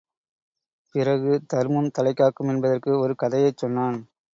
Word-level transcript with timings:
பிறகு 0.95 1.41
தர்மம் 1.47 1.91
தலைகாக்கும் 1.99 2.49
என்பதற்கு 2.49 2.99
ஒரு 2.99 3.15
கதையைச் 3.15 3.57
சொன்னான். 3.57 3.99